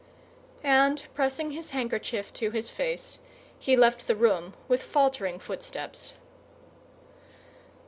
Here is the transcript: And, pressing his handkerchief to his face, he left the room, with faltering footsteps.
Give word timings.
And, 0.63 1.05
pressing 1.13 1.51
his 1.51 1.69
handkerchief 1.69 2.33
to 2.33 2.49
his 2.49 2.71
face, 2.71 3.19
he 3.59 3.75
left 3.75 4.07
the 4.07 4.15
room, 4.15 4.55
with 4.67 4.81
faltering 4.81 5.37
footsteps. 5.37 6.15